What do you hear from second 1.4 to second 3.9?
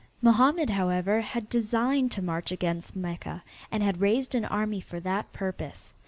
already designed to march against Mecca and